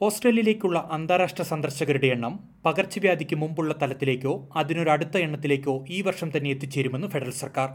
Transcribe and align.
ഓസ്ട്രേലിയയിലേക്കുള്ള 0.00 0.78
അന്താരാഷ്ട്ര 0.96 1.42
സന്ദർശകരുടെ 1.42 2.06
എണ്ണം 2.06 2.34
പകർച്ചവ്യാധിക്ക് 2.64 3.36
മുമ്പുള്ള 3.36 3.72
തലത്തിലേക്കോ 3.82 4.32
അതിനൊരടുത്ത 4.60 5.16
എണ്ണത്തിലേക്കോ 5.16 5.74
ഈ 5.96 5.98
വർഷം 6.06 6.28
തന്നെ 6.36 6.50
എത്തിച്ചേരുമെന്ന് 6.50 7.08
ഫെഡറൽ 7.12 7.34
സർക്കാർ. 7.40 7.68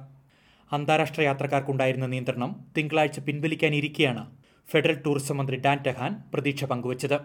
അന്താരാഷ്ട്ര 0.71 1.21
യാത്രക്കാർക്കുണ്ടായിരുന്ന 1.21 2.07
നിയന്ത്രണം 2.07 2.53
തിങ്കളാഴ്ച 2.77 3.19
പിൻവലിക്കാനിരിക്കെയാണ് 3.19 4.23
ഫെഡറൽ 4.71 4.99
ടൂറിസം 5.05 5.37
മന്ത്രി 5.37 5.59
ഡാൻ 5.65 5.79
ടെഹാൻ 5.87 6.15
പ്രതീക്ഷ 6.33 6.63
പങ്കുവച്ചത്. 6.63 7.17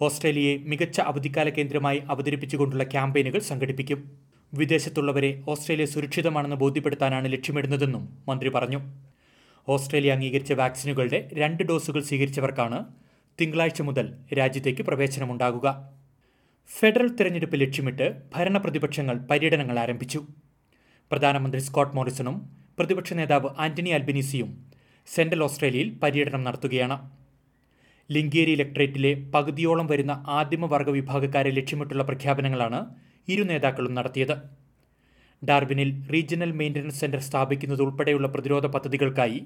ഓസ്ട്രേലിയയെ 0.00 0.56
മികച്ച 0.72 1.00
അവധിക്കാല 1.12 1.48
കേന്ദ്രമായി 1.58 2.00
അവതരിപ്പിച്ചുകൊണ്ടുള്ള 2.14 2.84
ക്യാമ്പയിനുകൾ 2.84 3.42
സംഘടിപ്പിക്കും. 3.50 4.02
വിദേശത്തുള്ളവരെ 4.52 5.30
ഓസ്ട്രേലിയ 5.48 5.86
സുരക്ഷിതമാണെന്ന് 5.94 6.56
ബോധ്യപ്പെടുത്താനാണ് 6.56 7.32
ലക്ഷ്യമിടുന്നതെന്നും 7.32 8.04
മന്ത്രി 8.28 8.50
പറഞ്ഞു. 8.56 8.80
ഓസ്ട്രേലിയ 9.74 10.12
അംഗീകരിച്ച 10.16 10.52
വാക്സിനുകളുടെ 10.52 11.18
രണ്ട് 11.40 11.62
ഡോസുകൾ 11.68 12.02
സ്വീകരിച്ചവർക്കാണ് 12.08 12.78
തിങ്കളാഴ്ച 13.38 13.82
മുതൽ 13.88 14.06
രാജ്യത്തേക്ക് 14.38 14.82
പ്രവേശനമുണ്ടാകുക. 14.82 15.66
ഫെഡറൽ 16.70 17.08
തെരഞ്ഞെടുപ്പ് 17.18 17.56
ലക്ഷ്യമിട്ട് 17.60 18.06
ഭരണപ്രതിപക്ഷങ്ങൾ 18.34 19.16
പര്യടനങ്ങൾ 19.30 19.78
ആരംഭിച്ചു. 19.78 20.20
പ്രധാനമന്ത്രി 21.10 21.60
സ്കോട്ട് 21.66 21.94
മോറിസണും 21.96 22.36
പ്രതിപക്ഷ 22.78 23.12
നേതാവ് 23.20 23.48
ആന്റണി 23.64 23.90
അൽബനീസിയും 23.90 24.50
സെൻട്രൽ 25.08 25.42
ഓസ്ട്രേലിയയിൽ 25.42 25.90
പര്യടനം 26.02 26.42
നടത്തുകയാണ്. 26.44 26.96
ലിംഗേരി 28.10 28.52
ഇലക്ട്രേറ്റിലെ 28.58 29.12
പകുതിയോളം 29.34 29.86
വരുന്ന 29.86 30.12
ആദിമവർഗ 30.38 30.90
വിഭാഗക്കാരെ 30.98 31.50
ലക്ഷ്യമിട്ടുള്ള 31.50 32.02
പ്രഖ്യാപനങ്ങളാണ് 32.02 32.80
ഇരു 33.28 33.42
നേതാക്കളും 33.42 33.94
നടത്തിയത്. 33.94 34.34
ഡാർബിനിൽ 35.42 35.90
റീജിയണൽ 36.12 36.52
മെയിന്റനൻസ് 36.52 37.00
സെന്റർ 37.00 37.20
സ്ഥാപിക്കുന്നതുൾപ്പെടെയുള്ള 37.20 38.26
പ്രതിരോധ 38.28 38.66
പദ്ധതികൾക്കായി 38.66 39.40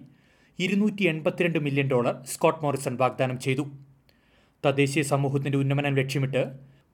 ഇരുന്നൂറ്റി 0.58 1.04
എൺപത്തിരണ്ട് 1.04 1.58
മില്യൺ 1.58 1.90
ഡോളർ 1.90 2.14
സ്കോട്ട് 2.24 2.62
മോറിസൺ 2.64 2.94
വാഗ്ദാനം 2.96 3.38
ചെയ്തു. 3.38 3.64
തദ്ദേശീയ 4.64 5.02
സമൂഹത്തിന്റെ 5.02 5.58
ഉന്നമനം 5.58 5.94
ലക്ഷ്യമിട്ട് 5.96 6.42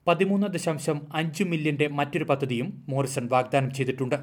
പതിമൂന്ന് 0.07 0.47
ദശാംശം 0.47 1.07
അഞ്ച് 1.13 1.43
മില്യന്റെ 1.43 1.87
മറ്റൊരു 1.87 2.23
പദ്ധതിയും 2.23 2.83
മോറിസൺ 2.89 3.25
വാഗ്ദാനം 3.27 3.71
ചെയ്തിട്ടുണ്ട്. 3.73 4.17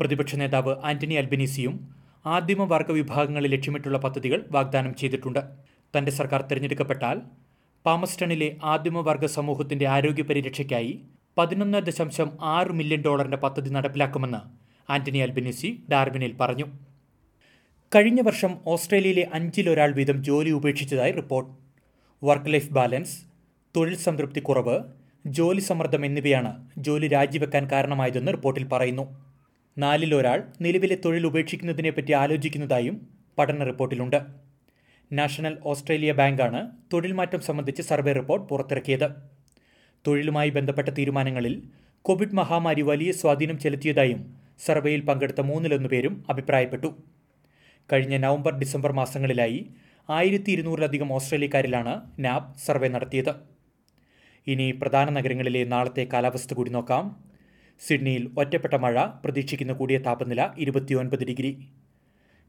പ്രതിപക്ഷ 0.00 0.34
നേതാവ് 0.34 0.72
ആന്റണി 0.84 1.14
അൽബനീസിയും 1.14 1.74
ആദിമവർഗ 2.24 2.90
വിഭാഗങ്ങളെ 2.92 3.48
ലക്ഷ്യമിട്ടുള്ള 3.48 3.98
പദ്ധതികൾ 3.98 4.46
വാഗ്ദാനം 4.50 4.94
ചെയ്തിട്ടുണ്ട്. 4.94 5.42
തന്റെ 5.94 6.10
സർക്കാർ 6.10 6.42
തിരഞ്ഞെടുക്കപ്പെട്ടാൽ 6.42 7.18
പാമസ്റ്റണിലെ 7.84 8.56
ആദിമവർഗ 8.62 9.24
സമൂഹത്തിന്റെ 9.26 9.86
ആരോഗ്യ 9.86 10.22
പരിരക്ഷയ്ക്കായി 10.22 10.92
പതിനൊന്ന് 11.38 11.78
ദശാംശം 11.78 12.28
ആറ് 12.42 12.72
മില്യൺ 12.72 13.02
ഡോളറിന്റെ 13.02 13.36
പദ്ധതി 13.36 13.70
നടപ്പിലാക്കുമെന്ന് 13.70 14.38
ആന്റണി 14.92 15.18
അൽബനിസി 15.18 15.82
ഡാർബിനിൽ 15.92 16.36
പറഞ്ഞു. 16.40 16.66
കഴിഞ്ഞ 17.94 18.20
വർഷം 18.20 18.52
ഓസ്ട്രേലിയയിലെ 18.66 19.28
അഞ്ചിലൊരാൾ 19.34 19.92
വീതം 19.92 20.24
ജോലി 20.24 20.50
ഉപേക്ഷിച്ചതായി 20.50 21.12
റിപ്പോർട്ട്. 21.12 21.50
വർക്ക് 22.24 22.52
ലൈഫ് 22.52 22.72
ബാലൻസ് 22.72 23.16
തൊഴിൽ 23.76 23.96
സംതൃപ്തി 23.96 24.40
കുറവ് 24.40 24.76
ജോലി 25.26 25.60
സമ്മർദ്ദം 25.60 26.06
എന്നിവയാണ് 26.06 26.52
ജോലി 26.78 27.08
രാജിവെക്കാൻ 27.08 27.70
കാരണമായതെന്ന് 27.70 28.32
റിപ്പോർട്ടിൽ 28.32 28.64
പറയുന്നു. 28.64 29.06
നാലിലൊരാൾ 29.78 30.42
നിലവിലെ 30.60 30.98
തൊഴിൽ 31.04 31.26
ഉപേക്ഷിക്കുന്നതിനെപ്പറ്റി 31.26 32.12
ആലോചിക്കുന്നതായും 32.12 33.08
പഠന 33.38 33.64
റിപ്പോർട്ടിലുണ്ട്. 33.64 34.20
നാഷണൽ 35.12 35.58
ഓസ്ട്രേലിയ 35.64 36.12
ബാങ്കാണ് 36.12 36.70
തൊഴിൽ 36.92 37.12
മാറ്റം 37.12 37.40
സംബന്ധിച്ച് 37.40 37.82
സർവേ 37.82 38.12
റിപ്പോർട്ട് 38.12 38.46
പുറത്തിറക്കിയത്. 38.48 39.35
തൊഴിലുമായി 40.06 40.50
ബന്ധപ്പെട്ട 40.50 40.88
തീരുമാനങ്ങളിൽ 40.88 41.62
കോവിഡ് 42.02 42.34
മഹാമാരി 42.34 42.82
വലിയ 42.82 43.12
സ്വാധീനം 43.12 43.58
ചെലുത്തിയതായും 43.58 44.34
സർവേയിൽ 44.66 45.00
പങ്കെടുത്ത 45.00 45.40
മൂന്നിലൊന്ന് 45.40 45.88
പേരും 45.88 46.24
അഭിപ്രായപ്പെട്ടു. 46.30 46.94
കഴിഞ്ഞ 47.92 48.16
നവംബർ 48.16 48.58
ഡിസംബർ 48.58 48.92
മാസങ്ങളിലായി 48.92 49.66
ആയിരത്തി 50.10 50.50
ഇരുന്നൂറിലധികം 50.50 51.12
ഓസ്ട്രേലിയക്കാരിലാണ് 51.12 52.00
നാബ് 52.18 52.58
സർവേ 52.58 52.88
നടത്തിയത്. 52.88 53.32
ഇനി 54.46 54.70
പ്രധാന 54.70 55.10
നഗരങ്ങളിലെ 55.10 55.64
നാളത്തെ 55.64 56.08
കാലാവസ്ഥ 56.12 56.54
കൂടി 56.54 56.70
നോക്കാം. 56.70 57.04
സിഡ്നിയിൽ 57.80 58.30
ഒറ്റപ്പെട്ട 58.38 58.74
മഴ 58.74 59.04
പ്രതീക്ഷിക്കുന്ന 59.24 59.72
കൂടിയ 59.72 59.98
താപനില 59.98 60.50
ഇരുപത്തിയൊൻപത് 60.58 61.24
ഡിഗ്രി. 61.24 61.68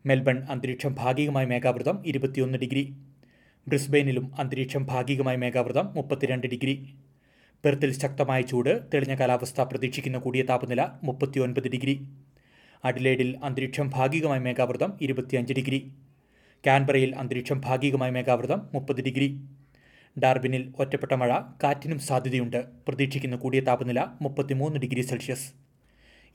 മെൽബൺ 0.05 0.43
അന്തരീക്ഷം 0.49 0.95
ഭാഗികമായി 0.99 1.45
മേഘാവൃതം 1.45 2.03
ഇരുപത്തിയൊന്ന് 2.05 2.57
ഡിഗ്രി. 2.57 2.83
ബ്രിസ്ബെയിനിലും 3.67 4.31
അന്തരീക്ഷം 4.39 4.85
ഭാഗികമായി 4.85 5.37
മേഘാവൃതം 5.37 5.93
മുപ്പത്തിരണ്ട് 5.93 6.47
ഡിഗ്രി. 6.47 6.75
പെർത്തിൽ 7.67 7.99
ശക്തമായ 7.99 8.41
ചൂട് 8.41 8.79
തെളിഞ്ഞ 8.93 9.15
കാലാവസ്ഥ 9.15 9.61
പ്രതീക്ഷിക്കുന്ന 9.61 10.17
കൂടിയ 10.17 10.41
താപനില 10.41 10.87
മുപ്പത്തിയൊൻപത് 11.03 11.67
ഡിഗ്രി. 11.67 12.07
അഡിലേഡിൽ 12.85 13.39
അന്തരീക്ഷം 13.43 13.89
ഭാഗികമായി 13.89 14.39
മേഘാവൃതം 14.39 14.93
ഇരുപത്തിയഞ്ച് 15.01 15.53
ഡിഗ്രി. 15.53 15.91
കാൻബറയിൽ 16.67 17.15
അന്തരീക്ഷം 17.15 17.61
ഭാഗികമായി 17.61 18.11
മേഘാവൃതം 18.11 18.69
മുപ്പത് 18.73 19.01
ഡിഗ്രി. 19.01 19.41
ഡാർബിനിൽ 20.19 20.73
ഒറ്റപ്പെട്ട 20.79 21.11
മഴ 21.11 21.39
കാറ്റിനും 21.63 21.99
സാധ്യതയുണ്ട്. 21.99 22.65
പ്രതീക്ഷിക്കുന്ന 22.87 23.35
കൂടിയ 23.35 23.59
താപനില 23.59 24.07
മുപ്പത്തിമൂന്ന് 24.21 24.79
ഡിഗ്രി 24.79 25.01
സെൽഷ്യസ്. 25.01 25.51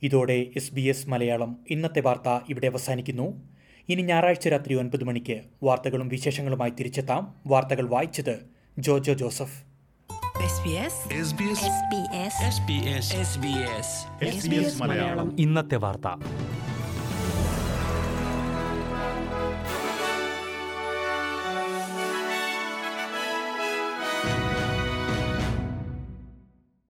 ഇതോടെ 0.01 0.47
എസ് 0.55 0.73
ബി 0.73 0.81
എസ് 0.81 1.09
മലയാളം 1.09 1.59
ഇന്നത്തെ 1.69 1.99
വാർത്ത 1.99 2.43
ഇവിടെ 2.49 2.67
അവസാനിക്കുന്നു. 2.67 3.49
ഇനി 3.89 4.01
ഞായറാഴ്ച 4.01 4.47
രാത്രി 4.47 4.75
ഒൻപത് 4.75 5.03
മണിക്ക് 5.03 5.41
വാർത്തകളും 5.63 6.07
വിശേഷങ്ങളുമായി 6.07 6.71
തിരിച്ചെത്താം. 6.71 7.35
വാർത്തകൾ 7.47 7.89
വായിച്ചത് 7.89 8.39
ജോജോ 8.79 9.13
ജോസഫ്. 9.13 9.72
ഇന്നത്തെ 15.39 15.75
വാർത്ത. 15.75 16.05